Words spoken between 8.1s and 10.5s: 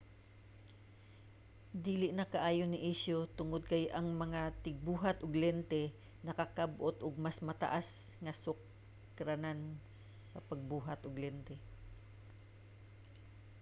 nga mga sukaranan sa